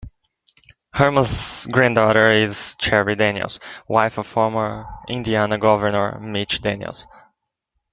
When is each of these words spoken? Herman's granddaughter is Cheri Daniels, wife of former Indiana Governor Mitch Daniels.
Herman's 0.95 1.67
granddaughter 1.71 2.31
is 2.31 2.75
Cheri 2.81 3.15
Daniels, 3.15 3.59
wife 3.87 4.17
of 4.17 4.25
former 4.25 4.87
Indiana 5.07 5.59
Governor 5.59 6.19
Mitch 6.19 6.59
Daniels. 6.63 7.05